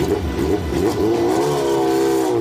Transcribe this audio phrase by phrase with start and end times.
[0.00, 1.25] よっよっよっ。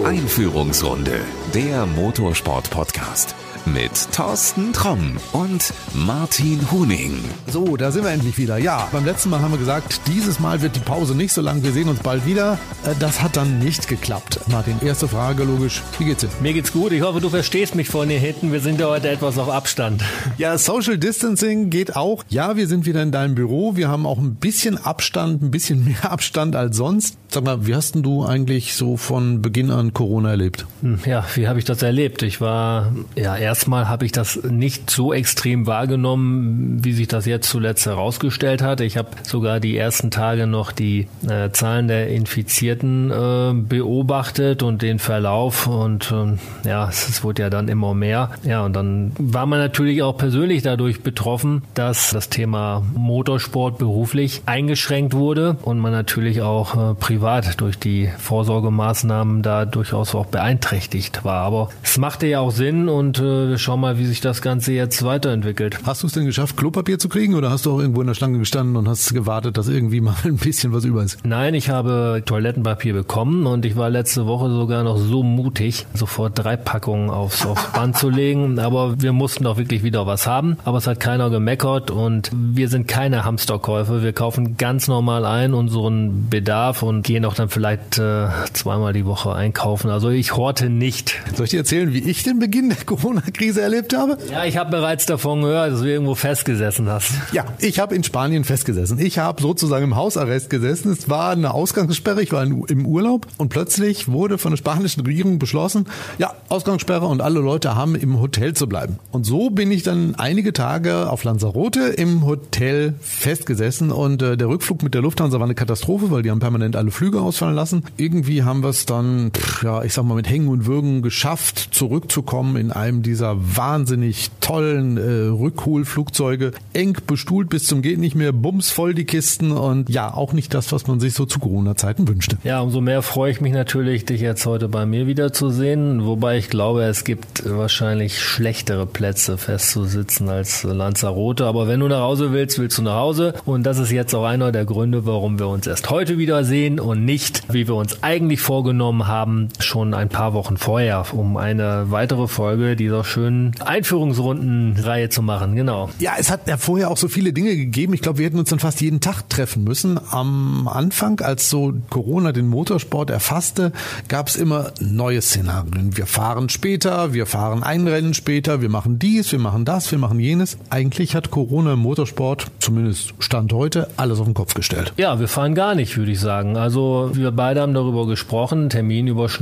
[0.05, 1.19] Einführungsrunde,
[1.55, 3.33] der Motorsport-Podcast
[3.65, 7.17] mit Thorsten Tromm und Martin Huning.
[7.47, 8.57] So, da sind wir endlich wieder.
[8.57, 11.63] Ja, beim letzten Mal haben wir gesagt, dieses Mal wird die Pause nicht so lang.
[11.63, 12.59] Wir sehen uns bald wieder.
[12.85, 14.39] Äh, das hat dann nicht geklappt.
[14.47, 15.81] Martin, erste Frage logisch.
[15.97, 16.29] Wie geht's dir?
[16.41, 16.91] Mir geht's gut.
[16.91, 18.51] Ich hoffe, du verstehst mich von hier hinten.
[18.51, 20.03] Wir sind ja heute etwas auf Abstand.
[20.37, 22.23] Ja, Social Distancing geht auch.
[22.27, 23.77] Ja, wir sind wieder in deinem Büro.
[23.77, 27.17] Wir haben auch ein bisschen Abstand, ein bisschen mehr Abstand als sonst.
[27.29, 30.67] Sag mal, wie hast denn du eigentlich so von Beginn an Corona erlebt?
[30.81, 32.21] Hm, ja, wie habe ich das erlebt?
[32.21, 37.25] Ich war ja erst erstmal habe ich das nicht so extrem wahrgenommen, wie sich das
[37.25, 38.81] jetzt zuletzt herausgestellt hat.
[38.81, 44.81] Ich habe sogar die ersten Tage noch die äh, Zahlen der Infizierten äh, beobachtet und
[44.81, 48.31] den Verlauf und ähm, ja, es, es wurde ja dann immer mehr.
[48.43, 54.41] Ja, und dann war man natürlich auch persönlich dadurch betroffen, dass das Thema Motorsport beruflich
[54.45, 61.23] eingeschränkt wurde und man natürlich auch äh, privat durch die Vorsorgemaßnahmen da durchaus auch beeinträchtigt
[61.23, 61.43] war.
[61.43, 64.73] Aber es machte ja auch Sinn und äh, wir schauen mal, wie sich das Ganze
[64.73, 65.77] jetzt weiterentwickelt.
[65.85, 68.15] Hast du es denn geschafft, Klopapier zu kriegen oder hast du auch irgendwo in der
[68.15, 71.19] Schlange gestanden und hast gewartet, dass irgendwie mal ein bisschen was über ist?
[71.23, 76.33] Nein, ich habe Toilettenpapier bekommen und ich war letzte Woche sogar noch so mutig, sofort
[76.35, 78.57] drei Packungen aufs, aufs Band zu legen.
[78.57, 80.57] Aber wir mussten auch wirklich wieder was haben.
[80.65, 84.01] Aber es hat keiner gemeckert und wir sind keine Hamsterkäufe.
[84.01, 89.05] Wir kaufen ganz normal ein unseren Bedarf und gehen auch dann vielleicht äh, zweimal die
[89.05, 89.74] Woche einkaufen.
[89.83, 91.15] Also ich horte nicht.
[91.35, 94.17] Soll ich dir erzählen, wie ich den Beginn der Corona Krise erlebt habe?
[94.31, 97.11] Ja, ich habe bereits davon gehört, dass du irgendwo festgesessen hast.
[97.33, 98.99] Ja, ich habe in Spanien festgesessen.
[98.99, 100.91] Ich habe sozusagen im Hausarrest gesessen.
[100.91, 102.21] Es war eine Ausgangssperre.
[102.21, 105.87] Ich war im Urlaub und plötzlich wurde von der spanischen Regierung beschlossen,
[106.17, 108.99] ja, Ausgangssperre und alle Leute haben im Hotel zu bleiben.
[109.11, 114.47] Und so bin ich dann einige Tage auf Lanzarote im Hotel festgesessen und äh, der
[114.47, 117.83] Rückflug mit der Lufthansa war eine Katastrophe, weil die haben permanent alle Flüge ausfallen lassen.
[117.97, 121.69] Irgendwie haben wir es dann, pff, ja, ich sag mal, mit Hängen und Würgen geschafft,
[121.71, 128.31] zurückzukommen in einem dieser wahnsinnig tollen äh, Rückholflugzeuge, eng bestuhlt bis zum geht nicht mehr,
[128.31, 132.37] bumsvoll die Kisten und ja, auch nicht das, was man sich so zu Corona-Zeiten wünschte.
[132.43, 136.49] Ja, umso mehr freue ich mich natürlich, dich jetzt heute bei mir wiederzusehen, wobei ich
[136.49, 142.59] glaube, es gibt wahrscheinlich schlechtere Plätze festzusitzen als Lanzarote, aber wenn du nach Hause willst,
[142.59, 143.33] willst du nach Hause.
[143.45, 147.03] Und das ist jetzt auch einer der Gründe, warum wir uns erst heute wiedersehen und
[147.03, 152.27] nicht, wie wir uns eigentlich vorgenommen haben, schon ein paar Wochen vorher, um eine weitere
[152.27, 155.89] Folge dieser schönen Einführungsrundenreihe zu machen, genau.
[155.99, 157.93] Ja, es hat ja vorher auch so viele Dinge gegeben.
[157.93, 159.99] Ich glaube, wir hätten uns dann fast jeden Tag treffen müssen.
[160.11, 163.71] Am Anfang, als so Corona den Motorsport erfasste,
[164.07, 165.97] gab es immer neue Szenarien.
[165.97, 169.99] Wir fahren später, wir fahren ein Rennen später, wir machen dies, wir machen das, wir
[169.99, 170.57] machen jenes.
[170.69, 174.93] Eigentlich hat Corona im Motorsport, zumindest Stand heute, alles auf den Kopf gestellt.
[174.97, 176.57] Ja, wir fahren gar nicht, würde ich sagen.
[176.57, 178.69] Also wir beide haben darüber gesprochen,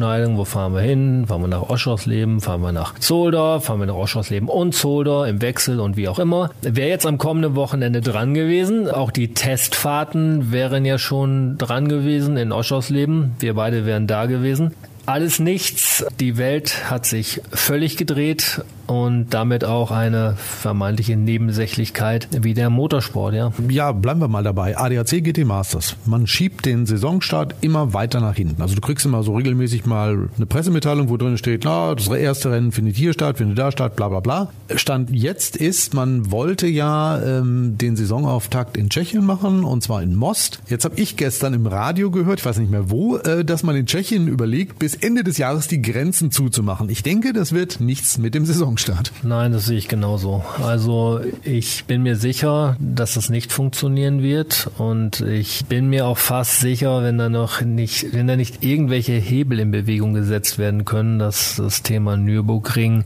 [0.04, 1.26] Terminüberschneidung, wo fahren wir hin?
[1.28, 2.42] Fahren wir nach Oschersleben?
[2.42, 3.62] Fahren wir nach Zolder?
[3.62, 6.52] fahren wir nach Oschersleben und Zolder im Wechsel und wie auch immer.
[6.62, 8.90] Wäre jetzt am kommenden Wochenende dran gewesen.
[8.90, 13.36] Auch die Testfahrten wären ja schon dran gewesen in Oschersleben.
[13.40, 14.74] Wir beide wären da gewesen.
[15.06, 16.06] Alles nichts.
[16.20, 23.34] Die Welt hat sich völlig gedreht und damit auch eine vermeintliche Nebensächlichkeit wie der Motorsport,
[23.34, 23.52] ja.
[23.70, 24.78] Ja, bleiben wir mal dabei.
[24.78, 25.96] ADAC GT Masters.
[26.06, 28.62] Man schiebt den Saisonstart immer weiter nach hinten.
[28.62, 32.52] Also du kriegst immer so regelmäßig mal eine Pressemitteilung, wo drin steht, na, das erste
[32.52, 34.52] Rennen findet hier statt, findet da statt, bla bla bla.
[34.76, 40.16] Stand jetzt ist, man wollte ja ähm, den Saisonauftakt in Tschechien machen und zwar in
[40.16, 40.60] Most.
[40.68, 43.76] Jetzt habe ich gestern im Radio gehört, ich weiß nicht mehr wo, äh, dass man
[43.76, 46.90] in Tschechien überlegt, bis Ende des Jahres die Grenzen zuzumachen.
[46.90, 49.12] Ich denke, das wird nichts mit dem Saison Saisonstart.
[49.24, 50.44] Nein, das sehe ich genauso.
[50.64, 56.18] Also ich bin mir sicher, dass das nicht funktionieren wird und ich bin mir auch
[56.18, 60.86] fast sicher, wenn da noch nicht, wenn da nicht irgendwelche Hebel in Bewegung gesetzt werden
[60.86, 63.06] können, dass das Thema Nürburgring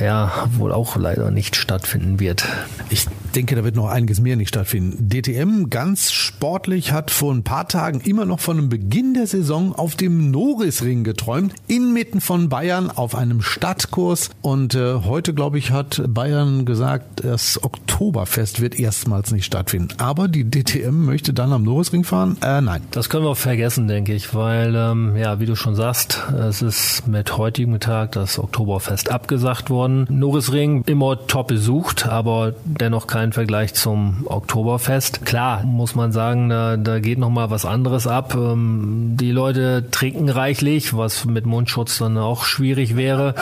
[0.00, 2.44] ja wohl auch leider nicht stattfinden wird.
[2.90, 5.08] Ich denke, da wird noch einiges mehr nicht stattfinden.
[5.08, 9.74] DTM ganz sportlich hat vor ein paar Tagen immer noch von einem Beginn der Saison
[9.74, 15.70] auf dem Norrisring geträumt, inmitten von Bayern auf einem Stadtkurs und äh, heute, glaube ich,
[15.70, 19.88] hat Bayern gesagt, das Oktoberfest wird erstmals nicht stattfinden.
[19.98, 22.36] Aber die DTM möchte dann am Norrisring fahren?
[22.42, 22.82] Äh, nein.
[22.90, 27.06] Das können wir vergessen, denke ich, weil, ähm, ja, wie du schon sagst, es ist
[27.06, 30.06] mit heutigem Tag das Oktoberfest abgesagt worden.
[30.08, 35.24] Norrisring immer top besucht, aber dennoch kein Vergleich zum Oktoberfest.
[35.24, 38.34] Klar, muss man sagen, da, da geht noch mal was anderes ab.
[38.34, 43.34] Ähm, die Leute trinken reichlich, was mit Mundschutz dann auch schwierig wäre.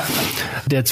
[0.71, 0.85] Der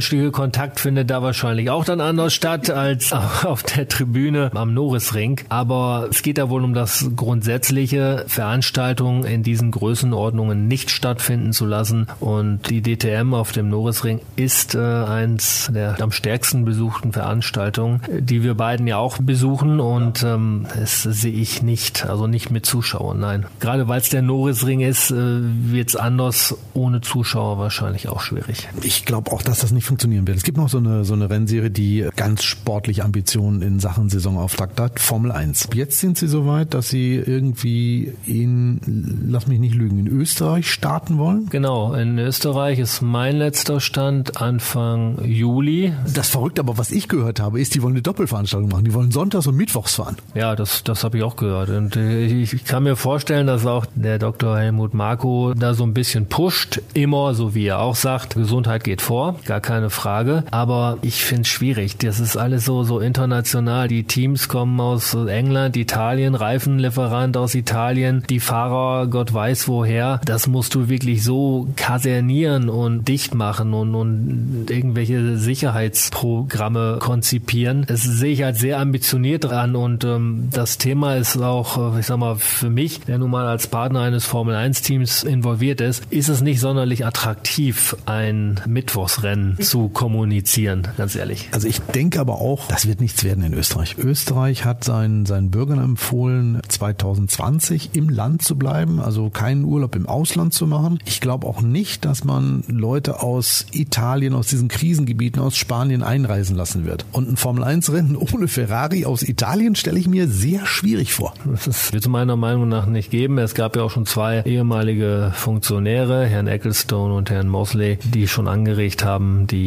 [0.00, 3.12] zwischenmenschliche Kontakt findet da wahrscheinlich auch dann anders statt als
[3.44, 5.42] auf der Tribüne am Norrisring.
[5.48, 11.66] Aber es geht da wohl um das grundsätzliche Veranstaltungen in diesen Größenordnungen nicht stattfinden zu
[11.66, 12.06] lassen.
[12.18, 18.42] Und die DTM auf dem Norrisring ist äh, eins der am stärksten besuchten Veranstaltungen, die
[18.42, 19.80] wir beiden ja auch besuchen.
[19.80, 23.46] Und ähm, das sehe ich nicht, also nicht mit Zuschauern, nein.
[23.60, 28.68] Gerade weil es der Norrisring ist, äh, wird es anders ohne Zuschauer wahrscheinlich auch schwierig.
[28.82, 30.36] Ich glaube auch, dass das nicht funktionieren wird.
[30.36, 34.78] Es gibt noch so eine, so eine Rennserie, die ganz sportlich Ambitionen in Sachen Saisonauftakt
[34.78, 35.70] hat, Formel 1.
[35.74, 38.80] Jetzt sind sie so weit, dass sie irgendwie in,
[39.28, 41.48] lass mich nicht lügen, in Österreich starten wollen?
[41.50, 45.92] Genau, in Österreich ist mein letzter Stand Anfang Juli.
[46.14, 48.84] Das Verrückte aber, was ich gehört habe, ist, die wollen eine Doppelveranstaltung machen.
[48.84, 50.16] Die wollen sonntags und mittwochs fahren.
[50.34, 51.70] Ja, das, das habe ich auch gehört.
[51.70, 54.56] Und ich kann mir vorstellen, dass auch der Dr.
[54.56, 56.80] Helmut Marko da so ein bisschen pusht.
[56.94, 60.44] Immer, so wie er auch sagt, Gesundheit geht vor, gar keine Frage.
[60.50, 61.96] Aber ich finde es schwierig.
[61.96, 63.88] Das ist alles so, so international.
[63.88, 70.20] Die Teams kommen aus England, Italien, Reifenlieferant aus Italien, die Fahrer, Gott weiß woher.
[70.26, 77.84] Das musst du wirklich so kasernieren und dicht machen und, und irgendwelche Sicherheitsprogramme konzipieren.
[77.86, 82.06] Das sehe ich als sehr ambitioniert an und ähm, das Thema ist auch, äh, ich
[82.06, 86.04] sag mal, für mich, der nun mal als Partner eines Formel 1 Teams involviert ist,
[86.10, 91.48] ist es nicht sonderlich attraktiv, ein Mittwochsrennen zu kommunizieren, ganz ehrlich.
[91.52, 93.96] Also ich denke aber auch, das wird nichts werden in Österreich.
[93.98, 100.06] Österreich hat seinen, seinen Bürgern empfohlen, 2020 im Land zu bleiben, also keinen Urlaub im
[100.06, 100.98] Ausland zu machen.
[101.04, 106.56] Ich glaube auch nicht, dass man Leute aus Italien, aus diesen Krisengebieten, aus Spanien einreisen
[106.56, 107.06] lassen wird.
[107.12, 111.32] Und ein Formel 1 Rennen ohne Ferrari aus Italien stelle ich mir sehr schwierig vor.
[111.64, 113.38] Das wird meiner Meinung nach nicht geben.
[113.38, 118.48] Es gab ja auch schon zwei ehemalige Funktionäre, Herrn Ecclestone und Herrn Mosley, die schon
[118.48, 119.59] angeregt haben, die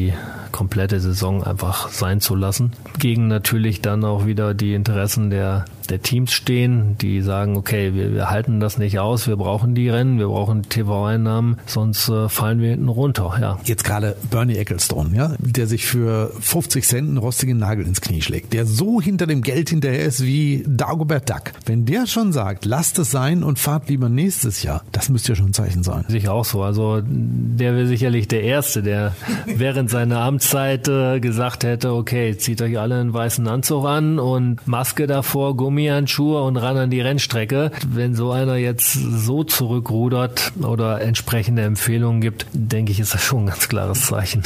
[0.52, 2.72] komplette Saison einfach sein zu lassen.
[3.00, 8.14] Gegen natürlich dann auch wieder die Interessen der der Teams stehen, die sagen, okay, wir,
[8.14, 12.60] wir halten das nicht aus, wir brauchen die Rennen, wir brauchen TV-Einnahmen, sonst äh, fallen
[12.60, 13.38] wir hinten runter.
[13.40, 13.60] Ja.
[13.64, 18.22] Jetzt gerade Bernie Ecclestone, ja, der sich für 50 Cent einen rostigen Nagel ins Knie
[18.22, 21.54] schlägt, der so hinter dem Geld hinterher ist wie Dagobert Duck.
[21.66, 25.36] Wenn der schon sagt, lasst es sein und fahrt lieber nächstes Jahr, das müsste ja
[25.36, 26.06] schon ein Zeichen sein.
[26.08, 26.64] Sicher auch so.
[26.64, 29.16] Also der wäre sicherlich der Erste, der
[29.46, 34.68] während seiner Amtszeit äh, gesagt hätte, okay, zieht euch alle einen weißen Anzug an und
[34.68, 37.72] Maske davor, Gummi Gummihandschuhe und ran an die Rennstrecke.
[37.88, 43.46] Wenn so einer jetzt so zurückrudert oder entsprechende Empfehlungen gibt, denke ich, ist das schon
[43.46, 44.44] ein ganz klares Zeichen.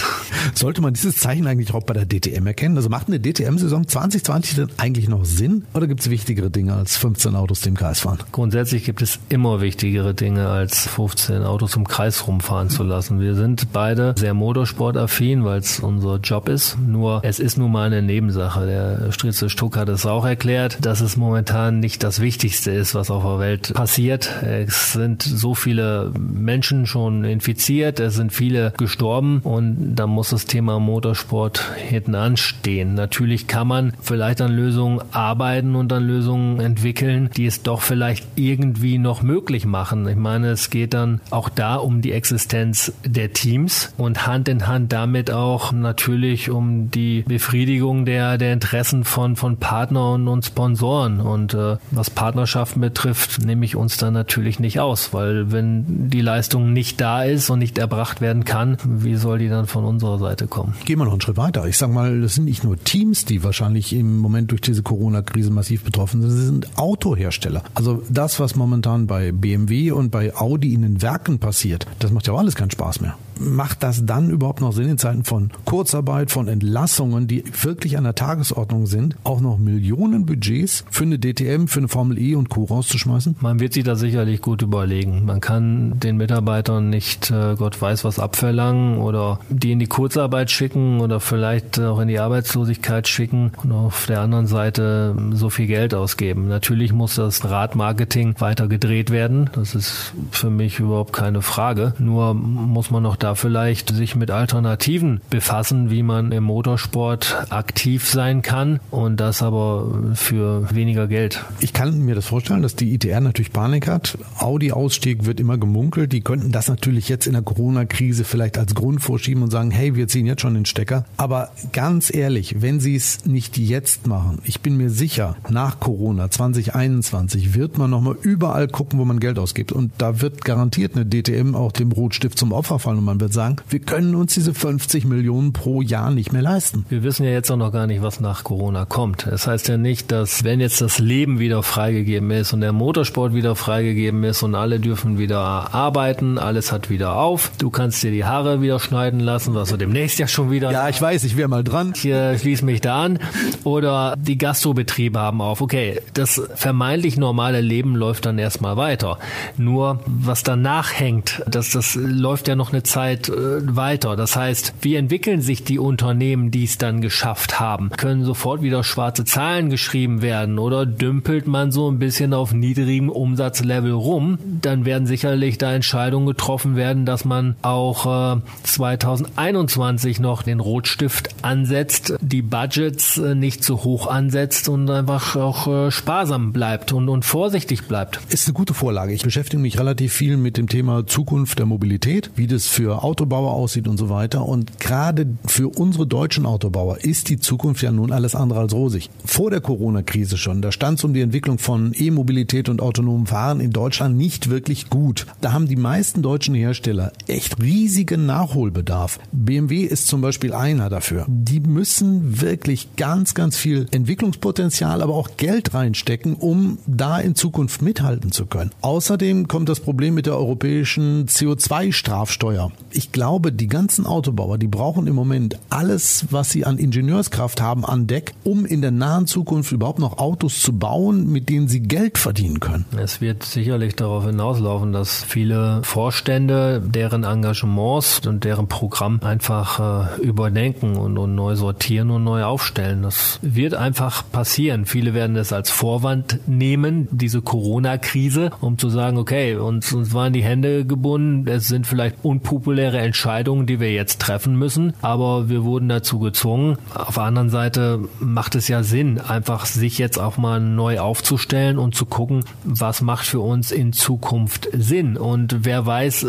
[0.54, 2.78] Sollte man dieses Zeichen eigentlich auch bei der DTM erkennen?
[2.78, 6.96] Also macht eine DTM-Saison 2020 denn eigentlich noch Sinn oder gibt es wichtigere Dinge als
[6.96, 8.20] 15 Autos, die im Kreis fahren?
[8.32, 13.20] Grundsätzlich gibt es immer wichtigere Dinge als 15 Autos im Kreis rumfahren zu lassen.
[13.20, 16.78] Wir sind beide sehr motorsportaffin, weil es unser Job ist.
[16.80, 18.66] Nur es ist nun mal eine Nebensache.
[18.66, 23.12] Der Stritze Stuck hat es auch erklärt, dass es momentan nicht das Wichtigste ist, was
[23.12, 24.32] auf der Welt passiert.
[24.44, 30.46] Es sind so viele Menschen schon infiziert, es sind viele gestorben und da muss das
[30.46, 32.94] Thema Motorsport hinten anstehen.
[32.94, 38.26] Natürlich kann man vielleicht an Lösungen arbeiten und an Lösungen entwickeln, die es doch vielleicht
[38.36, 40.08] irgendwie noch möglich machen.
[40.08, 44.68] Ich meine, es geht dann auch da um die Existenz der Teams und Hand in
[44.68, 51.07] Hand damit auch natürlich um die Befriedigung der, der Interessen von, von Partnern und Sponsoren.
[51.08, 56.22] Und äh, was Partnerschaften betrifft, nehme ich uns dann natürlich nicht aus, weil wenn die
[56.22, 60.20] Leistung nicht da ist und nicht erbracht werden kann, wie soll die dann von unserer
[60.20, 60.76] Seite kommen?
[60.86, 61.66] Gehen wir noch einen Schritt weiter.
[61.66, 65.52] Ich sage mal, das sind nicht nur Teams, die wahrscheinlich im Moment durch diese Corona-Krise
[65.52, 67.64] massiv betroffen sind, das sind Autohersteller.
[67.74, 72.28] Also das, was momentan bei BMW und bei Audi in den Werken passiert, das macht
[72.28, 75.52] ja auch alles keinen Spaß mehr macht das dann überhaupt noch Sinn in Zeiten von
[75.66, 81.20] Kurzarbeit, von Entlassungen, die wirklich an der Tagesordnung sind, auch noch Millionen Budgets für eine
[81.20, 82.66] DTM, für eine Formel E und Co.
[82.66, 83.38] rauszuschmeißen?
[83.40, 85.26] Man wird sich da sicherlich gut überlegen.
[85.26, 90.52] Man kann den Mitarbeitern nicht äh, Gott weiß was abverlangen oder die in die Kurzarbeit
[90.52, 95.68] schicken oder vielleicht auch in die Arbeitslosigkeit schicken und auf der anderen Seite so viel
[95.68, 96.48] Geld ausgeben.
[96.48, 99.50] Natürlich muss das Radmarketing weiter gedreht werden.
[99.54, 101.94] Das ist für mich überhaupt keine Frage.
[102.00, 107.48] Nur muss man noch da da vielleicht sich mit Alternativen befassen, wie man im Motorsport
[107.50, 111.44] aktiv sein kann und das aber für weniger Geld.
[111.60, 114.18] Ich kann mir das vorstellen, dass die ITR natürlich Panik hat.
[114.38, 116.14] Audi-Ausstieg wird immer gemunkelt.
[116.14, 119.94] Die könnten das natürlich jetzt in der Corona-Krise vielleicht als Grund vorschieben und sagen, hey,
[119.96, 121.04] wir ziehen jetzt schon den Stecker.
[121.18, 126.32] Aber ganz ehrlich, wenn sie es nicht jetzt machen, ich bin mir sicher, nach Corona
[126.32, 129.74] 2021 wird man nochmal überall gucken, wo man Geld ausgibt.
[129.74, 133.34] Und da wird garantiert eine DTM auch dem Rotstift zum Opfer fallen und man wird
[133.34, 136.86] sagen, wir können uns diese 50 Millionen pro Jahr nicht mehr leisten.
[136.90, 139.28] Wir wissen ja jetzt auch noch gar nicht, was nach Corona kommt.
[139.30, 143.34] Das heißt ja nicht, dass wenn jetzt das Leben wieder freigegeben ist und der Motorsport
[143.34, 145.40] wieder freigegeben ist und alle dürfen wieder
[145.74, 147.52] arbeiten, alles hat wieder auf.
[147.58, 150.72] Du kannst dir die Haare wieder schneiden lassen, was du demnächst ja schon wieder.
[150.72, 151.94] Ja, ich weiß, ich wäre mal dran.
[151.96, 153.20] Ich äh, schließe mich da an.
[153.64, 155.62] Oder die Gastrobetriebe haben auf.
[155.62, 159.20] Okay, das vermeintlich normale Leben läuft dann erstmal weiter.
[159.58, 164.16] Nur was danach hängt, das, das läuft ja noch eine Zeit äh, weiter.
[164.16, 167.90] Das heißt, wie entwickeln sich die Unternehmen, die es dann geschafft haben?
[167.90, 173.10] Können sofort wieder schwarze Zahlen geschrieben werden oder dümpelt man so ein bisschen auf niedrigem
[173.10, 174.38] Umsatzlevel rum?
[174.62, 181.30] Dann werden sicherlich da Entscheidungen getroffen werden, dass man auch äh, 2021 noch den Rotstift
[181.42, 187.10] ansetzt, die Budgets äh, nicht zu hoch ansetzt und einfach auch äh, sparsam bleibt und,
[187.10, 188.20] und vorsichtig bleibt.
[188.30, 189.14] Ist eine gute Vorlage.
[189.14, 193.54] Ich beschäftige mich relativ viel mit dem Thema Zukunft der Mobilität, wie das für Autobauer
[193.54, 194.46] aussieht und so weiter.
[194.46, 199.10] Und gerade für unsere deutschen Autobauer ist die Zukunft ja nun alles andere als rosig.
[199.26, 203.60] Vor der Corona-Krise schon, da stand es um die Entwicklung von E-Mobilität und autonomem Fahren
[203.60, 205.26] in Deutschland nicht wirklich gut.
[205.42, 209.20] Da haben die meisten deutschen Hersteller echt riesigen Nachholbedarf.
[209.32, 211.26] BMW ist zum Beispiel einer dafür.
[211.28, 217.82] Die müssen wirklich ganz, ganz viel Entwicklungspotenzial, aber auch Geld reinstecken, um da in Zukunft
[217.82, 218.72] mithalten zu können.
[218.82, 222.72] Außerdem kommt das Problem mit der europäischen CO2-Strafsteuer.
[222.92, 227.86] Ich glaube, die ganzen Autobauer, die brauchen im Moment alles, was sie an Ingenieurskraft haben,
[227.86, 231.82] an Deck, um in der nahen Zukunft überhaupt noch Autos zu bauen, mit denen sie
[231.82, 232.86] Geld verdienen können.
[232.98, 240.22] Es wird sicherlich darauf hinauslaufen, dass viele Vorstände deren Engagements und deren Programm einfach äh,
[240.22, 243.04] überdenken und, und neu sortieren und neu aufstellen.
[243.04, 244.86] Das wird einfach passieren.
[244.86, 250.32] Viele werden es als Vorwand nehmen, diese Corona-Krise, um zu sagen, okay, uns, uns waren
[250.32, 255.64] die Hände gebunden, es sind vielleicht unpopuläre Entscheidungen, die wir jetzt treffen müssen, aber wir
[255.64, 256.78] wurden dazu gezwungen.
[256.94, 261.78] Auf der anderen Seite macht es ja Sinn, einfach sich jetzt auch mal neu aufzustellen
[261.78, 266.26] und zu gucken, was macht für uns in Zukunft Sinn und wer weiß,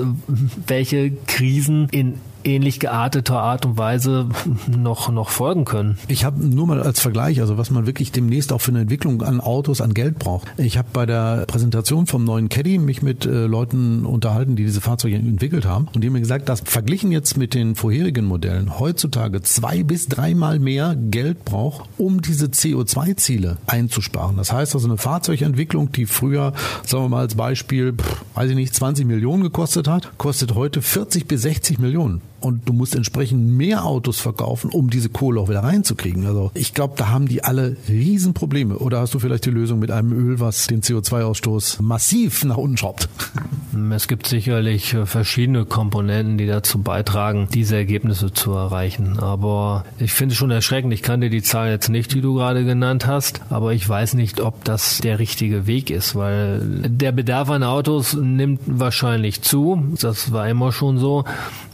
[0.66, 2.14] welche Krisen in
[2.48, 4.28] ähnlich gearteter Art und Weise
[4.66, 5.98] noch, noch folgen können.
[6.08, 9.22] Ich habe nur mal als Vergleich, also was man wirklich demnächst auch für eine Entwicklung
[9.22, 10.48] an Autos, an Geld braucht.
[10.56, 14.80] Ich habe bei der Präsentation vom neuen Caddy mich mit äh, Leuten unterhalten, die diese
[14.80, 18.78] Fahrzeuge entwickelt haben und die haben mir gesagt, dass verglichen jetzt mit den vorherigen Modellen
[18.78, 24.36] heutzutage zwei bis dreimal mehr Geld braucht, um diese CO2-Ziele einzusparen.
[24.36, 26.52] Das heißt also eine Fahrzeugentwicklung, die früher,
[26.86, 27.94] sagen wir mal als Beispiel,
[28.34, 32.72] weiß ich nicht, 20 Millionen gekostet hat, kostet heute 40 bis 60 Millionen und du
[32.72, 36.26] musst entsprechend mehr Autos verkaufen, um diese Kohle auch wieder reinzukriegen.
[36.26, 38.78] Also ich glaube, da haben die alle Riesenprobleme.
[38.78, 42.76] Oder hast du vielleicht die Lösung mit einem Öl, was den CO2-Ausstoß massiv nach unten
[42.76, 43.08] schraubt?
[43.92, 49.18] Es gibt sicherlich verschiedene Komponenten, die dazu beitragen, diese Ergebnisse zu erreichen.
[49.18, 50.92] Aber ich finde es schon erschreckend.
[50.92, 54.40] Ich kannte die Zahl jetzt nicht, die du gerade genannt hast, aber ich weiß nicht,
[54.40, 59.96] ob das der richtige Weg ist, weil der Bedarf an Autos nimmt wahrscheinlich zu.
[60.00, 61.24] Das war immer schon so.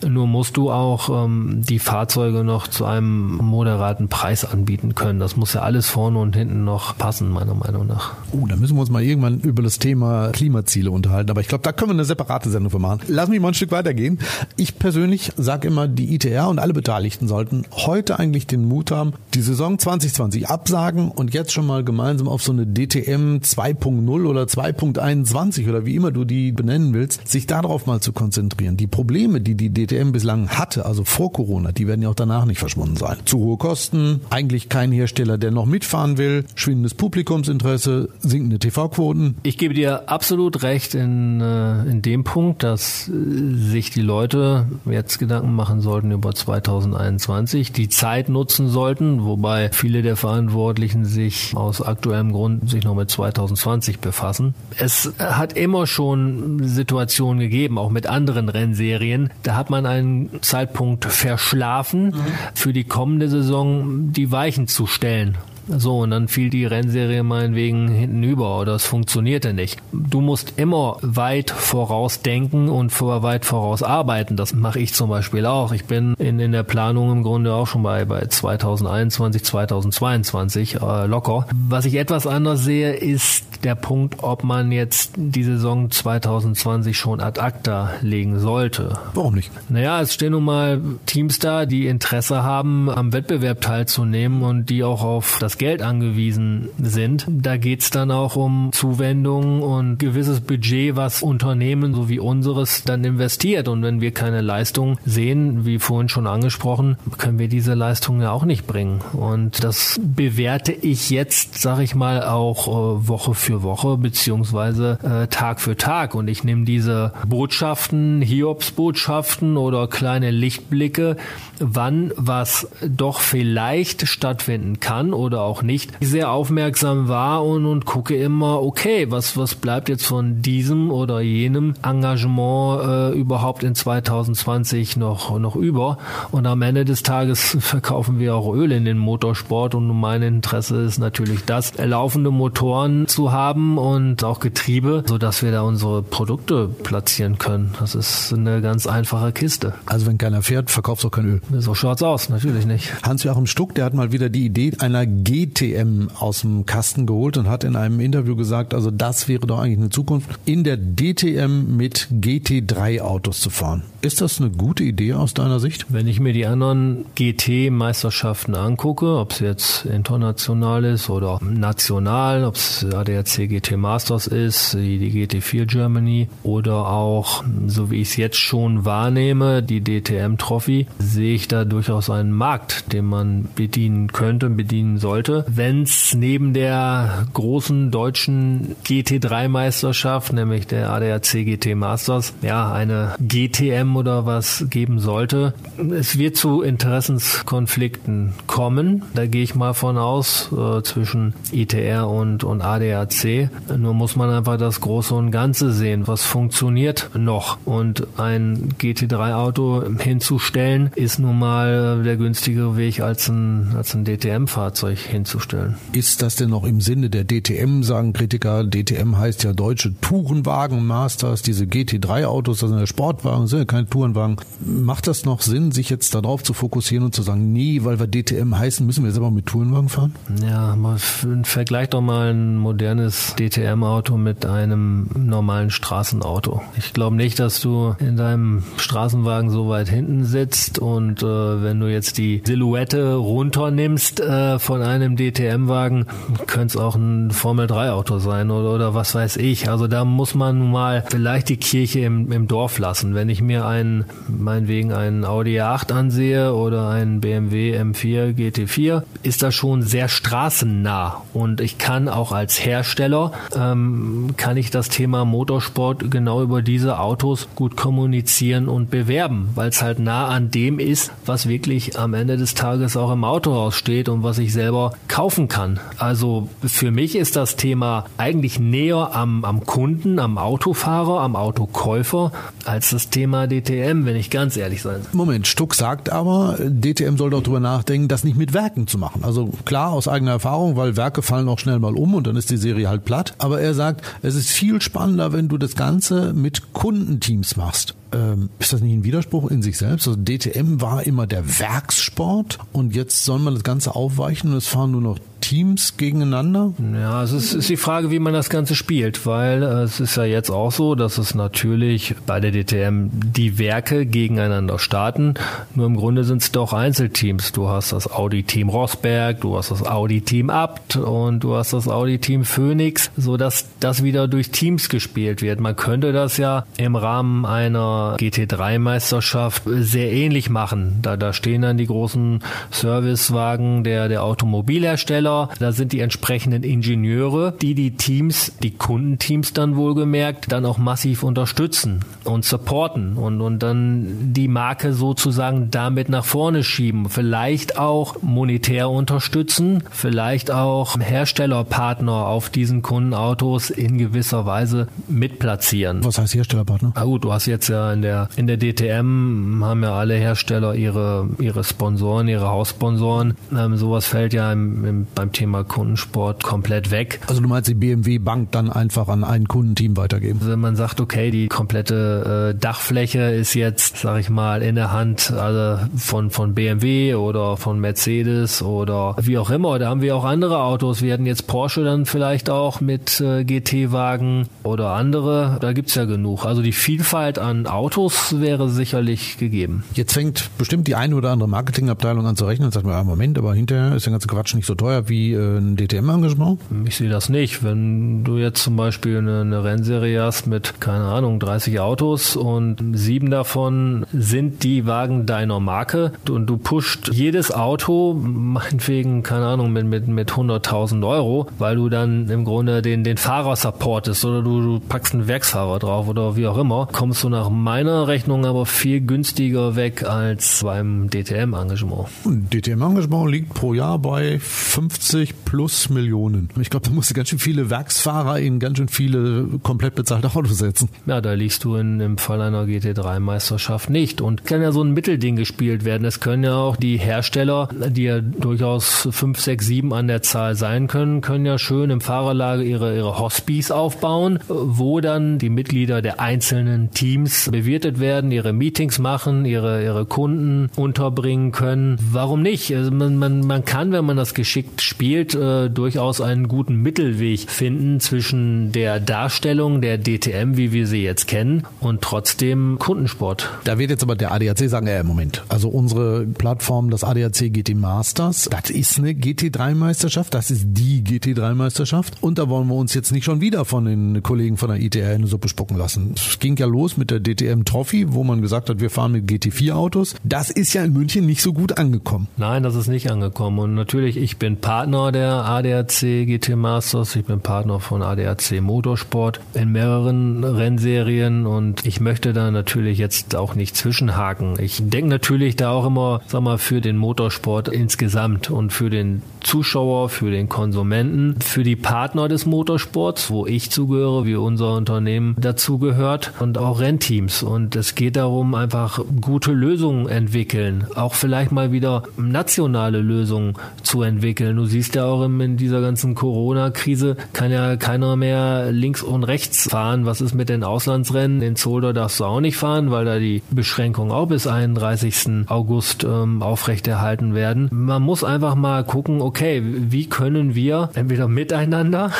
[0.06, 5.18] Nur musst du auch ähm, die Fahrzeuge noch zu einem moderaten Preis anbieten können.
[5.18, 8.14] Das muss ja alles vorne und hinten noch passen, meiner Meinung nach.
[8.32, 11.30] Oh, da müssen wir uns mal irgendwann über das Thema Klimaziele unterhalten.
[11.30, 13.00] Aber ich glaube, da können wir eine separate Sendung für machen.
[13.08, 14.18] Lass mich mal ein Stück weitergehen.
[14.56, 19.14] Ich persönlich sage immer, die ITR und alle Beteiligten sollten heute eigentlich den Mut haben,
[19.34, 24.42] die Saison 2020 absagen und jetzt schon mal gemeinsam auf so eine DTM 2.0 oder
[24.42, 28.76] 2.21 oder wie immer du die benennen willst, sich darauf mal zu konzentrieren.
[28.76, 32.44] Die Probleme, die die DTM bislang hatte, also vor Corona, die werden ja auch danach
[32.44, 33.18] nicht verschwunden sein.
[33.24, 39.36] Zu hohe Kosten, eigentlich kein Hersteller, der noch mitfahren will, schwindendes Publikumsinteresse, sinkende TV-Quoten.
[39.42, 43.12] Ich gebe dir absolut recht in, äh, in dem Punkt, dass äh,
[43.54, 50.02] sich die Leute jetzt Gedanken machen sollten über 2021, die Zeit nutzen sollten, wobei viele
[50.02, 54.54] der Verantwortlichen sich aus aktuellem Grund sich noch mit 2020 befassen.
[54.78, 59.30] Es hat immer schon Situationen gegeben, auch mit anderen Rennserien.
[59.42, 62.22] Da hat man einen Zeitpunkt verschlafen, mhm.
[62.54, 65.36] für die kommende Saison die Weichen zu stellen.
[65.68, 69.80] So, und dann fiel die Rennserie meinetwegen hinten über oder es funktionierte nicht.
[69.92, 74.36] Du musst immer weit vorausdenken und vor weit voraus arbeiten.
[74.36, 75.72] Das mache ich zum Beispiel auch.
[75.72, 81.06] Ich bin in, in der Planung im Grunde auch schon bei, bei 2021, 2022 äh,
[81.06, 81.46] locker.
[81.68, 87.20] Was ich etwas anders sehe, ist der Punkt, ob man jetzt die Saison 2020 schon
[87.20, 88.98] ad acta legen sollte.
[89.14, 89.50] Warum nicht?
[89.70, 94.84] Naja, es stehen nun mal Teams da, die Interesse haben, am Wettbewerb teilzunehmen und die
[94.84, 97.26] auch auf das Geld angewiesen sind.
[97.28, 103.04] Da geht's dann auch um Zuwendungen und gewisses Budget, was Unternehmen so wie unseres dann
[103.04, 103.68] investiert.
[103.68, 108.32] Und wenn wir keine Leistung sehen, wie vorhin schon angesprochen, können wir diese Leistung ja
[108.32, 109.00] auch nicht bringen.
[109.12, 115.26] Und das bewerte ich jetzt, sag ich mal, auch äh, Woche für Woche beziehungsweise äh,
[115.28, 116.14] Tag für Tag.
[116.14, 121.16] Und ich nehme diese Botschaften, Hiobsbotschaften oder kleine Lichtblicke,
[121.58, 128.16] wann was doch vielleicht stattfinden kann oder auch nicht, sehr aufmerksam wahr und, und gucke
[128.16, 134.96] immer, okay, was, was bleibt jetzt von diesem oder jenem Engagement äh, überhaupt in 2020
[134.96, 135.98] noch, noch über.
[136.30, 140.82] Und am Ende des Tages verkaufen wir auch Öl in den Motorsport und mein Interesse
[140.82, 146.02] ist natürlich das, laufende Motoren zu haben und auch Getriebe, so dass wir da unsere
[146.02, 147.74] Produkte platzieren können.
[147.80, 149.74] Das ist eine ganz einfache Kiste.
[149.86, 151.40] Also wenn keiner fährt, verkaufst du auch kein Öl.
[151.58, 152.92] So schaut's aus, natürlich nicht.
[153.02, 157.48] Hans-Joachim Stuck, der hat mal wieder die Idee einer GTM aus dem Kasten geholt und
[157.48, 161.76] hat in einem Interview gesagt, also das wäre doch eigentlich eine Zukunft, in der DTM
[161.76, 163.82] mit GT3 Autos zu fahren.
[164.00, 165.86] Ist das eine gute Idee aus deiner Sicht?
[165.88, 172.54] Wenn ich mir die anderen GT-Meisterschaften angucke, ob es jetzt international ist oder national, ob
[172.54, 178.36] es ADAC GT Masters ist, die GT4 Germany oder auch, so wie ich es jetzt
[178.36, 184.50] schon wahrnehme, die DTM Trophy, sehe ich da durchaus einen Markt, den man bedienen könnte,
[184.50, 185.23] bedienen sollte.
[185.28, 193.96] Wenn es neben der großen deutschen GT3-Meisterschaft, nämlich der ADAC GT Masters, ja, eine GTM
[193.96, 195.54] oder was geben sollte.
[195.90, 199.02] Es wird zu Interessenskonflikten kommen.
[199.14, 203.50] Da gehe ich mal von aus äh, zwischen ITR und, und ADAC.
[203.76, 206.06] Nur muss man einfach das Große und Ganze sehen.
[206.06, 207.58] Was funktioniert noch?
[207.64, 214.98] Und ein GT3-Auto hinzustellen, ist nun mal der günstigere Weg als ein, als ein DTM-Fahrzeug
[215.14, 215.76] hinzustellen.
[215.92, 218.64] Ist das denn noch im Sinne der DTM, sagen Kritiker?
[218.64, 221.42] DTM heißt ja Deutsche Tourenwagen Masters.
[221.42, 224.36] Diese GT3-Autos, das sind ja Sportwagen, sind ja keine Tourenwagen.
[224.60, 228.06] Macht das noch Sinn, sich jetzt darauf zu fokussieren und zu sagen, nee, weil wir
[228.06, 230.14] DTM heißen, müssen wir jetzt aber mit Tourenwagen fahren?
[230.42, 236.62] Ja, mal vergleich doch mal ein modernes DTM-Auto mit einem normalen Straßenauto.
[236.76, 241.80] Ich glaube nicht, dass du in deinem Straßenwagen so weit hinten sitzt und äh, wenn
[241.80, 246.06] du jetzt die Silhouette runternimmst äh, von einem DTM-Wagen,
[246.46, 249.68] könnte es auch ein Formel-3-Auto sein oder, oder was weiß ich.
[249.68, 253.14] Also da muss man mal vielleicht die Kirche im, im Dorf lassen.
[253.14, 259.42] Wenn ich mir einen, meinetwegen einen Audi A8 ansehe oder einen BMW M4 GT4, ist
[259.42, 261.22] das schon sehr straßennah.
[261.32, 266.98] Und ich kann auch als Hersteller, ähm, kann ich das Thema Motorsport genau über diese
[266.98, 272.14] Autos gut kommunizieren und bewerben, weil es halt nah an dem ist, was wirklich am
[272.14, 275.80] Ende des Tages auch im Autohaus steht und was ich selber kaufen kann.
[275.98, 282.32] Also für mich ist das Thema eigentlich näher am, am Kunden, am Autofahrer, am Autokäufer
[282.64, 285.10] als das Thema DTM, wenn ich ganz ehrlich sein soll.
[285.12, 289.24] Moment, Stuck sagt aber, DTM soll doch drüber nachdenken, das nicht mit Werken zu machen.
[289.24, 292.50] Also klar, aus eigener Erfahrung, weil Werke fallen auch schnell mal um und dann ist
[292.50, 293.34] die Serie halt platt.
[293.38, 297.94] Aber er sagt, es ist viel spannender, wenn du das Ganze mit Kundenteams machst.
[298.14, 300.06] Ähm, ist das nicht ein Widerspruch in sich selbst?
[300.06, 304.68] Also DTM war immer der Werkssport und jetzt soll man das Ganze aufweichen und es
[304.68, 306.72] fahren nur noch Teams gegeneinander?
[306.94, 310.16] Ja, es ist, ist die Frage, wie man das Ganze spielt, weil äh, es ist
[310.16, 315.34] ja jetzt auch so, dass es natürlich bei der DTM die Werke gegeneinander starten.
[315.74, 317.52] Nur im Grunde sind es doch Einzelteams.
[317.52, 322.46] Du hast das Audi-Team Rosberg, du hast das Audi-Team Abt und du hast das Audi-Team
[322.46, 325.60] Phoenix, so dass das wieder durch Teams gespielt wird.
[325.60, 330.98] Man könnte das ja im Rahmen einer GT3-Meisterschaft sehr ähnlich machen.
[331.02, 332.40] Da, da stehen dann die großen
[332.70, 339.76] Servicewagen der, der Automobilhersteller da sind die entsprechenden Ingenieure, die die Teams, die Kundenteams dann
[339.76, 346.24] wohlgemerkt, dann auch massiv unterstützen und supporten und, und dann die Marke sozusagen damit nach
[346.24, 347.08] vorne schieben.
[347.08, 356.04] Vielleicht auch monetär unterstützen, vielleicht auch Herstellerpartner auf diesen Kundenautos in gewisser Weise mitplatzieren.
[356.04, 356.92] Was heißt Herstellerpartner?
[356.94, 360.14] Na gut, du hast jetzt ja ja in der, in der DTM haben ja alle
[360.14, 363.34] Hersteller ihre, ihre Sponsoren, ihre Haussponsoren.
[363.56, 367.20] Ähm, sowas fällt ja im, im, beim Thema Kundensport komplett weg.
[367.26, 370.38] Also du meinst die BMW Bank dann einfach an ein Kundenteam weitergeben?
[370.40, 374.74] Also wenn man sagt, okay, die komplette äh, Dachfläche ist jetzt, sag ich mal, in
[374.74, 379.78] der Hand also von, von BMW oder von Mercedes oder wie auch immer.
[379.78, 381.02] Da haben wir auch andere Autos.
[381.02, 385.58] Wir hatten jetzt Porsche dann vielleicht auch mit äh, GT-Wagen oder andere.
[385.60, 386.44] Da gibt's ja genug.
[386.44, 389.84] Also die Vielfalt an Autos wäre sicherlich gegeben.
[389.94, 393.04] Jetzt fängt bestimmt die eine oder andere Marketingabteilung an zu rechnen und sagt mir, ja,
[393.04, 396.60] Moment, aber hinterher ist der ganze Quatsch nicht so teuer wie äh, ein DTM-Engagement.
[396.86, 397.64] Ich sehe das nicht.
[397.64, 402.76] Wenn du jetzt zum Beispiel eine, eine Rennserie hast mit, keine Ahnung, 30 Autos und
[402.94, 409.72] sieben davon sind die Wagen deiner Marke und du pusht jedes Auto, meinetwegen, keine Ahnung,
[409.72, 414.42] mit, mit, mit 100.000 Euro, weil du dann im Grunde den, den Fahrer supportest oder
[414.42, 418.44] du, du packst einen Werksfahrer drauf oder wie auch immer, kommst du nach meiner Rechnung
[418.44, 422.08] aber viel günstiger weg als beim DTM-Engagement.
[422.26, 426.50] DTM-Engagement liegt pro Jahr bei 50 plus Millionen.
[426.60, 430.28] Ich glaube, da musst du ganz schön viele Werksfahrer in ganz schön viele komplett bezahlte
[430.34, 430.90] Autos setzen.
[431.06, 434.20] Ja, da liegst du in, im Fall einer GT3-Meisterschaft nicht.
[434.20, 436.04] Und kann ja so ein Mittelding gespielt werden.
[436.04, 440.54] Es können ja auch die Hersteller, die ja durchaus 5, 6, 7 an der Zahl
[440.54, 446.02] sein können, können ja schön im Fahrerlager ihre, ihre Hospice aufbauen, wo dann die Mitglieder
[446.02, 451.96] der einzelnen Teams bewirtet werden, ihre Meetings machen, ihre, ihre Kunden unterbringen können.
[452.10, 452.74] Warum nicht?
[452.74, 457.48] Also man, man, man kann, wenn man das geschickt spielt, äh, durchaus einen guten Mittelweg
[457.48, 463.48] finden zwischen der Darstellung der DTM, wie wir sie jetzt kennen, und trotzdem Kundensport.
[463.62, 467.76] Da wird jetzt aber der ADAC sagen, äh, Moment, also unsere Plattform, das ADAC GT
[467.76, 473.12] Masters, das ist eine GT3-Meisterschaft, das ist die GT3-Meisterschaft und da wollen wir uns jetzt
[473.12, 476.14] nicht schon wieder von den Kollegen von der ITR in eine Suppe spucken lassen.
[476.16, 479.26] Es ging ja los mit der DTM Trophy, wo man gesagt hat, wir fahren mit
[479.26, 480.16] GT4-Autos.
[480.24, 482.28] Das ist ja in München nicht so gut angekommen.
[482.36, 487.24] Nein, das ist nicht angekommen und natürlich, ich bin Partner der ADAC GT Masters, ich
[487.24, 493.54] bin Partner von ADAC Motorsport in mehreren Rennserien und ich möchte da natürlich jetzt auch
[493.54, 494.54] nicht zwischenhaken.
[494.58, 499.22] Ich denke natürlich da auch immer, sag mal, für den Motorsport insgesamt und für den
[499.40, 505.36] Zuschauer, für den Konsumenten, für die Partner des Motorsports, wo ich zugehöre, wie unser Unternehmen
[505.38, 507.33] dazugehört und auch Rennteams.
[507.42, 514.02] Und es geht darum, einfach gute Lösungen entwickeln, auch vielleicht mal wieder nationale Lösungen zu
[514.02, 514.56] entwickeln.
[514.56, 519.68] Du siehst ja auch in dieser ganzen Corona-Krise kann ja keiner mehr links und rechts
[519.68, 520.06] fahren.
[520.06, 521.42] Was ist mit den Auslandsrennen?
[521.42, 525.48] In Zolder darfst du auch nicht fahren, weil da die Beschränkungen auch bis 31.
[525.48, 527.68] August ähm, aufrechterhalten werden.
[527.72, 532.12] Man muss einfach mal gucken, okay, wie können wir entweder miteinander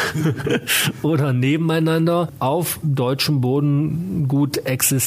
[1.03, 5.04] oder nebeneinander auf deutschem Boden gut existieren.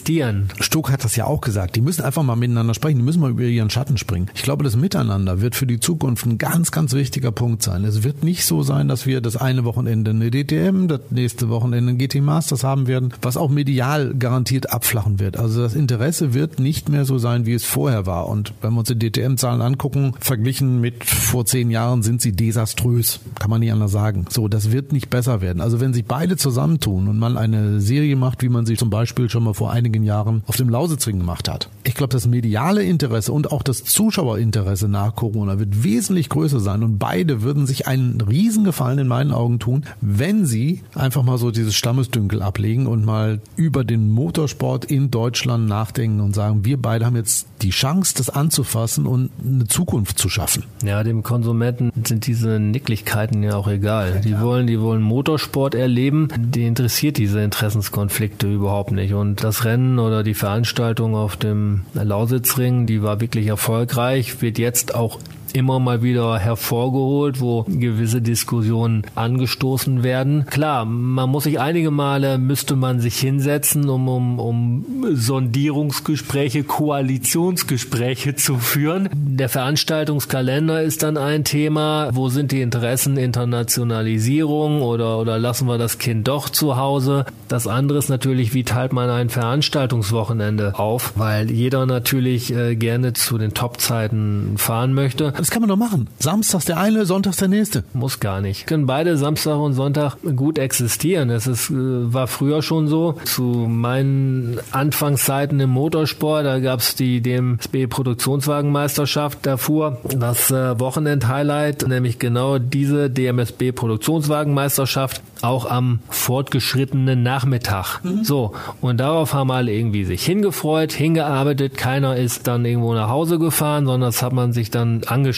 [0.60, 1.76] Stuck hat das ja auch gesagt.
[1.76, 2.98] Die müssen einfach mal miteinander sprechen.
[2.98, 4.30] Die müssen mal über ihren Schatten springen.
[4.36, 7.84] Ich glaube, das Miteinander wird für die Zukunft ein ganz, ganz wichtiger Punkt sein.
[7.84, 11.94] Es wird nicht so sein, dass wir das eine Wochenende eine DTM, das nächste Wochenende
[11.94, 15.38] ein GT Masters haben werden, was auch medial garantiert abflachen wird.
[15.38, 18.28] Also das Interesse wird nicht mehr so sein, wie es vorher war.
[18.28, 23.20] Und wenn wir uns die DTM-Zahlen angucken, verglichen mit vor zehn Jahren sind sie desaströs.
[23.40, 24.26] Kann man nicht anders sagen.
[24.30, 25.62] So, das wird nicht besser werden.
[25.62, 29.30] Also wenn sich beide zusammentun und man eine Serie macht, wie man sie zum Beispiel
[29.30, 31.70] schon mal vor einigen Jahren auf dem Lausitzring gemacht hat.
[31.84, 36.84] Ich glaube, das mediale Interesse und auch das Zuschauerinteresse nach Corona wird wesentlich größer sein
[36.84, 41.52] und beide würden sich einen Riesengefallen in meinen Augen tun, wenn sie einfach mal so
[41.52, 47.06] dieses Stammesdünkel ablegen und mal über den Motorsport in Deutschland nachdenken und sagen, wir beide
[47.06, 50.64] haben jetzt die Chance, das anzufassen und eine Zukunft zu schaffen.
[50.84, 54.22] Ja, dem Konsumenten sind diese Nicklichkeiten ja auch egal.
[54.24, 56.28] Die wollen, die wollen Motorsport erleben.
[56.38, 59.14] Die interessiert diese Interessenskonflikte überhaupt nicht.
[59.14, 64.96] Und das Rennen oder die Veranstaltung auf dem Lausitzring, die war wirklich erfolgreich, wird jetzt
[64.96, 65.20] auch
[65.58, 70.46] immer mal wieder hervorgeholt, wo gewisse Diskussionen angestoßen werden.
[70.46, 78.36] Klar, man muss sich einige Male müsste man sich hinsetzen, um, um, um Sondierungsgespräche, Koalitionsgespräche
[78.36, 79.10] zu führen.
[79.14, 82.10] Der Veranstaltungskalender ist dann ein Thema.
[82.14, 87.26] Wo sind die Interessen Internationalisierung oder, oder lassen wir das Kind doch zu Hause?
[87.48, 91.14] Das andere ist natürlich, wie teilt man ein Veranstaltungswochenende auf?
[91.16, 95.34] Weil jeder natürlich äh, gerne zu den Topzeiten fahren möchte.
[95.48, 96.10] Das kann man doch machen.
[96.20, 97.86] Samstags der eine, sonntags der nächste.
[97.94, 98.68] Muss gar nicht.
[98.68, 101.30] Können beide Samstag und Sonntag gut existieren.
[101.30, 103.14] Das ist, äh, war früher schon so.
[103.24, 109.40] Zu meinen Anfangszeiten im Motorsport, da gab es die DMSB Produktionswagenmeisterschaft.
[109.44, 118.04] Da fuhr das äh, Wochenend-Highlight, nämlich genau diese DMSB Produktionswagenmeisterschaft auch am fortgeschrittenen Nachmittag.
[118.04, 118.24] Mhm.
[118.26, 121.78] So, und darauf haben alle irgendwie sich hingefreut, hingearbeitet.
[121.78, 125.37] Keiner ist dann irgendwo nach Hause gefahren, sondern das hat man sich dann angeschaut.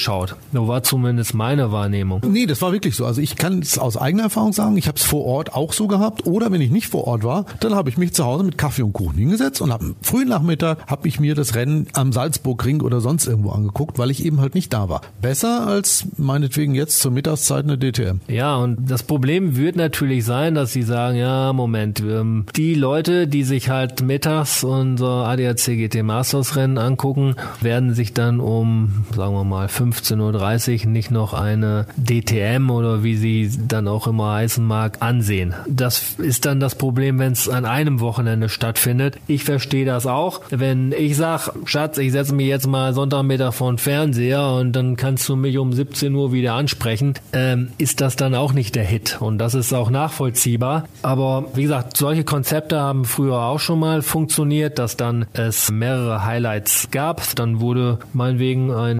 [0.54, 2.22] So war zumindest meine Wahrnehmung.
[2.28, 3.06] Nee, das war wirklich so.
[3.06, 5.88] Also ich kann es aus eigener Erfahrung sagen, ich habe es vor Ort auch so
[5.88, 6.26] gehabt.
[6.26, 8.84] Oder wenn ich nicht vor Ort war, dann habe ich mich zu Hause mit Kaffee
[8.84, 13.02] und Kuchen hingesetzt und am frühen Nachmittag habe ich mir das Rennen am Salzburgring oder
[13.02, 15.02] sonst irgendwo angeguckt, weil ich eben halt nicht da war.
[15.22, 18.22] Besser als meinetwegen jetzt zur Mittagszeit eine DTM.
[18.28, 23.28] Ja, und das Problem wird natürlich sein, dass sie sagen, ja, Moment, ähm, die Leute,
[23.28, 29.34] die sich halt mittags unser ADAC GT Masters Rennen angucken, werden sich dann um, sagen
[29.34, 34.66] wir mal, 15.30 Uhr nicht noch eine DTM oder wie sie dann auch immer heißen
[34.66, 35.54] mag, ansehen.
[35.68, 39.18] Das ist dann das Problem, wenn es an einem Wochenende stattfindet.
[39.28, 40.42] Ich verstehe das auch.
[40.50, 44.96] Wenn ich sage, Schatz, ich setze mich jetzt mal Sonntagmittag vor den Fernseher und dann
[44.96, 48.84] kannst du mich um 17 Uhr wieder ansprechen, ähm, ist das dann auch nicht der
[48.84, 49.18] Hit.
[49.22, 50.86] Und das ist auch nachvollziehbar.
[51.02, 56.26] Aber wie gesagt, solche Konzepte haben früher auch schon mal funktioniert, dass dann es mehrere
[56.26, 57.36] Highlights gab.
[57.36, 59.00] Dann wurde meinetwegen ein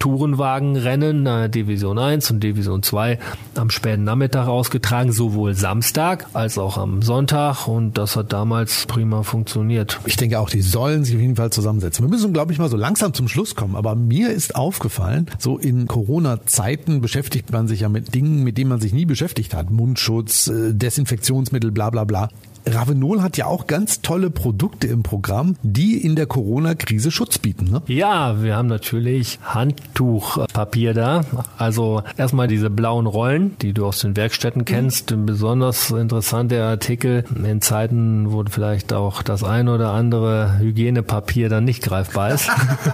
[0.74, 3.20] Tourenwagenrennen, äh, Division 1 und Division 2
[3.56, 7.68] am späten Nachmittag ausgetragen, sowohl Samstag als auch am Sonntag.
[7.68, 10.00] Und das hat damals prima funktioniert.
[10.06, 12.06] Ich denke auch, die sollen sich auf jeden Fall zusammensetzen.
[12.06, 13.76] Wir müssen, glaube ich, mal so langsam zum Schluss kommen.
[13.76, 18.70] Aber mir ist aufgefallen, so in Corona-Zeiten beschäftigt man sich ja mit Dingen, mit denen
[18.70, 19.70] man sich nie beschäftigt hat.
[19.72, 22.30] Mundschutz, äh, Desinfektionsmittel, bla bla bla.
[22.66, 27.72] Ravenol hat ja auch ganz tolle Produkte im Programm, die in der Corona-Krise Schutz bieten.
[27.72, 27.82] Ne?
[27.88, 31.22] Ja, wir haben natürlich Handtuchpapier da.
[31.58, 35.12] Also erstmal diese blauen Rollen, die du aus den Werkstätten kennst.
[35.12, 35.26] Mhm.
[35.26, 41.84] Besonders interessante Artikel in Zeiten, wo vielleicht auch das ein oder andere Hygienepapier dann nicht
[41.84, 42.50] greifbar ist.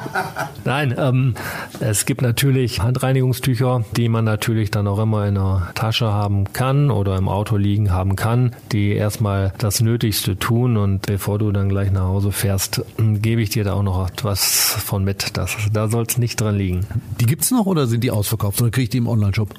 [0.65, 1.35] Nein, ähm,
[1.79, 6.91] es gibt natürlich Handreinigungstücher, die man natürlich dann auch immer in der Tasche haben kann
[6.91, 11.69] oder im Auto liegen haben kann, die erstmal das Nötigste tun und bevor du dann
[11.69, 15.37] gleich nach Hause fährst, gebe ich dir da auch noch etwas von mit.
[15.37, 16.85] Das, da soll es nicht dran liegen.
[17.19, 19.53] Die gibt's noch oder sind die ausverkauft oder kriege ich die im Online-Shop?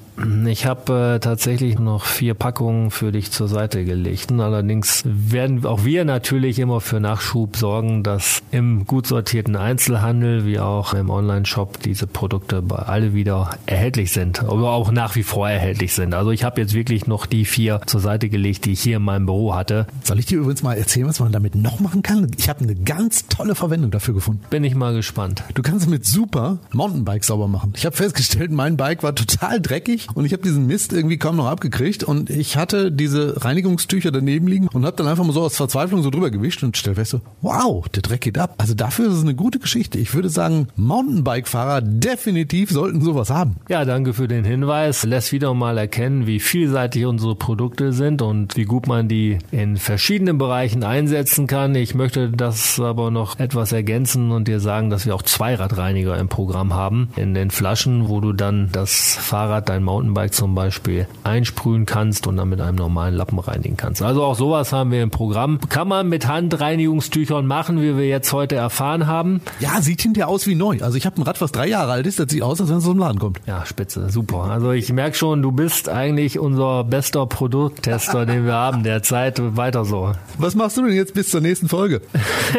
[0.46, 4.32] Ich habe äh, tatsächlich noch vier Packungen für dich zur Seite gelegt.
[4.32, 10.58] Allerdings werden auch wir natürlich immer für Nachschub sorgen, dass im gut sortierten Einzelhandel wie
[10.58, 15.92] auch im Online-Shop diese Produkte alle wieder erhältlich sind, aber auch nach wie vor erhältlich
[15.92, 16.14] sind.
[16.14, 19.02] Also ich habe jetzt wirklich noch die vier zur Seite gelegt, die ich hier in
[19.02, 19.85] meinem Büro hatte.
[20.02, 22.30] Soll ich dir übrigens mal erzählen, was man damit noch machen kann?
[22.36, 24.42] Ich habe eine ganz tolle Verwendung dafür gefunden.
[24.50, 25.42] Bin ich mal gespannt.
[25.54, 27.72] Du kannst mit super Mountainbike sauber machen.
[27.76, 31.36] Ich habe festgestellt, mein Bike war total dreckig und ich habe diesen Mist irgendwie kaum
[31.36, 35.42] noch abgekriegt und ich hatte diese Reinigungstücher daneben liegen und habe dann einfach mal so
[35.42, 38.54] aus Verzweiflung so drüber gewischt und stell fest so, wow, der Dreck geht ab.
[38.58, 39.98] Also dafür ist es eine gute Geschichte.
[39.98, 43.56] Ich würde sagen, Mountainbike-Fahrer definitiv sollten sowas haben.
[43.68, 45.04] Ja, danke für den Hinweis.
[45.04, 49.75] Lässt wieder mal erkennen, wie vielseitig unsere Produkte sind und wie gut man die in
[49.78, 51.74] verschiedenen Bereichen einsetzen kann.
[51.74, 56.28] Ich möchte das aber noch etwas ergänzen und dir sagen, dass wir auch Zweiradreiniger im
[56.28, 57.10] Programm haben.
[57.16, 62.36] In den Flaschen, wo du dann das Fahrrad, dein Mountainbike zum Beispiel einsprühen kannst und
[62.36, 64.02] dann mit einem normalen Lappen reinigen kannst.
[64.02, 65.60] Also auch sowas haben wir im Programm.
[65.68, 69.40] Kann man mit Handreinigungstüchern machen, wie wir jetzt heute erfahren haben.
[69.60, 70.78] Ja, sieht hinterher aus wie neu.
[70.80, 72.78] Also ich habe ein Rad, was drei Jahre alt ist, das sieht aus, als wenn
[72.78, 73.40] es aus dem Laden kommt.
[73.46, 74.44] Ja, spitze, super.
[74.44, 79.40] Also ich merke schon, du bist eigentlich unser bester Produkttester, den wir haben derzeit.
[79.66, 80.12] Weiter so.
[80.38, 82.00] Was machst du denn jetzt bis zur nächsten Folge?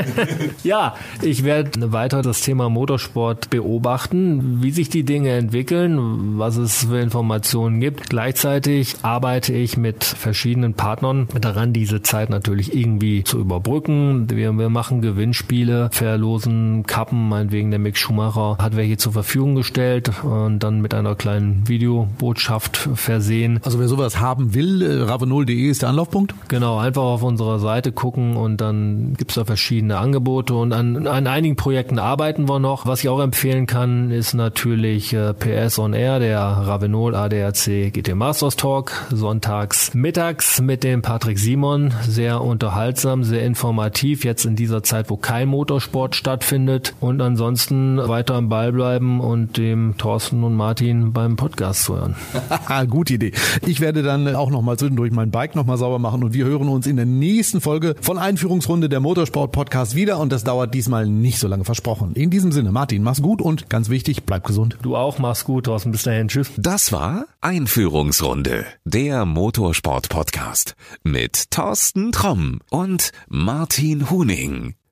[0.66, 6.84] ja, ich werde weiter das Thema Motorsport beobachten, wie sich die Dinge entwickeln, was es
[6.84, 8.10] für Informationen gibt.
[8.10, 14.30] Gleichzeitig arbeite ich mit verschiedenen Partnern daran, diese Zeit natürlich irgendwie zu überbrücken.
[14.30, 20.12] Wir, wir machen Gewinnspiele, verlosen Kappen, meinetwegen der Mick Schumacher hat welche zur Verfügung gestellt
[20.26, 23.62] und dann mit einer kleinen Videobotschaft versehen.
[23.64, 26.36] Also wer sowas haben will, äh, ravenol.de ist der Anlaufpunkt?
[26.50, 31.28] Genau, einfach auf unserer Seite gucken und dann gibt's da verschiedene Angebote und an, an
[31.28, 32.86] einigen Projekten arbeiten wir noch.
[32.86, 38.16] Was ich auch empfehlen kann, ist natürlich äh, PS on Air, der Ravenol ADAC GT
[38.16, 41.94] Masters Talk, sonntags mittags mit dem Patrick Simon.
[42.08, 46.94] Sehr unterhaltsam, sehr informativ, jetzt in dieser Zeit, wo kein Motorsport stattfindet.
[47.00, 52.16] Und ansonsten weiter am Ball bleiben und dem Thorsten und Martin beim Podcast zu hören.
[52.90, 53.32] Gute Idee.
[53.66, 56.90] Ich werde dann auch nochmal zwischendurch mein Bike nochmal sauber machen und wir hören uns
[56.90, 61.40] in der nächsten Folge von Einführungsrunde der Motorsport Podcast wieder und das dauert diesmal nicht
[61.40, 62.14] so lange versprochen.
[62.14, 64.78] In diesem Sinne, Martin, mach's gut und ganz wichtig, bleib gesund.
[64.82, 65.92] Du auch, mach's gut, Thorsten.
[65.92, 66.28] Bis dahin.
[66.30, 66.52] Tschüss.
[66.58, 74.77] Das war Einführungsrunde, der Motorsport Podcast mit Thorsten Tromm und Martin Huning.